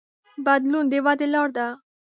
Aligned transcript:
بدلون 0.45 0.85
د 0.91 0.93
ودې 1.05 1.27
لار 1.33 1.49
ده. 1.57 1.67